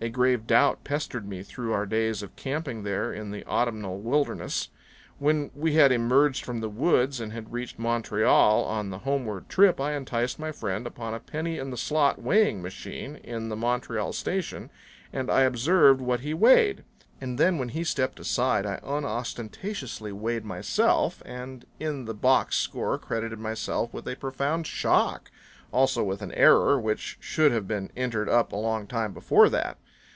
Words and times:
A 0.00 0.08
grave 0.08 0.48
doubt 0.48 0.82
pestered 0.82 1.28
me 1.28 1.44
through 1.44 1.72
our 1.72 1.86
days 1.86 2.24
of 2.24 2.34
camping 2.34 2.82
there 2.82 3.12
in 3.12 3.30
the 3.30 3.46
autumnal 3.46 4.00
wilderness. 4.00 4.68
When 5.20 5.52
we 5.54 5.74
had 5.74 5.92
emerged 5.92 6.44
from 6.44 6.58
the 6.60 6.68
woods 6.68 7.20
and 7.20 7.32
had 7.32 7.52
reached 7.52 7.78
Montreal 7.78 8.64
on 8.64 8.90
the 8.90 8.98
homeward 9.06 9.48
trip 9.48 9.80
I 9.80 9.92
enticed 9.92 10.40
my 10.40 10.50
friend 10.50 10.88
upon 10.88 11.14
a 11.14 11.20
penny 11.20 11.56
in 11.56 11.70
the 11.70 11.76
slot 11.76 12.20
weighing 12.20 12.60
machine 12.60 13.14
in 13.22 13.48
the 13.48 13.54
Montreal 13.54 14.12
station 14.12 14.72
and 15.12 15.30
I 15.30 15.42
observed 15.42 16.00
what 16.00 16.18
he 16.18 16.34
weighed; 16.34 16.82
and 17.20 17.38
then 17.38 17.56
when 17.58 17.68
he 17.68 17.84
stepped 17.84 18.18
aside 18.18 18.66
I 18.66 18.80
unostentatiously 18.82 20.10
weighed 20.10 20.44
myself, 20.44 21.22
and 21.24 21.64
in 21.78 22.06
the 22.06 22.14
box 22.14 22.56
score 22.56 22.98
credited 22.98 23.38
myself 23.38 23.94
with 23.94 24.08
a 24.08 24.16
profound 24.16 24.66
shock; 24.66 25.30
also 25.70 26.02
with 26.02 26.22
an 26.22 26.32
error, 26.32 26.78
which 26.80 27.18
should 27.20 27.52
have 27.52 27.68
been 27.68 27.92
entered 27.96 28.28
up 28.28 28.50
a 28.50 28.56
long 28.56 28.88
time 28.88 29.12
before 29.12 29.48
that. 29.50 29.78